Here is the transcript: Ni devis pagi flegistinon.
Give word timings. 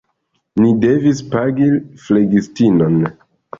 Ni 0.63 0.71
devis 0.85 1.21
pagi 1.35 1.69
flegistinon. 2.07 3.01